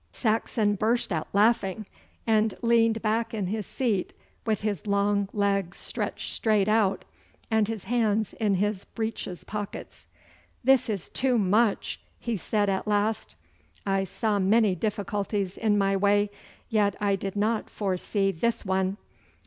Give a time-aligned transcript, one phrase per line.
[0.13, 1.85] Saxon burst out laughing,
[2.25, 4.13] and leaned back in his seat
[4.47, 7.05] with his long legs stretched straight out
[7.51, 10.07] and his hands in his breeches pockets.
[10.63, 13.35] 'This is too much!' he said at last.
[13.85, 16.31] 'I saw many difficulties in my way,
[16.67, 18.97] yet I did not foresee this one.